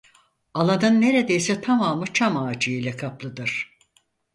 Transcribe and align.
Alanın 0.53 1.01
neredeyse 1.01 1.61
tamamı 1.61 2.13
çam 2.13 2.37
ağacı 2.37 2.71
ile 2.71 2.95
kaplıdır. 2.97 3.77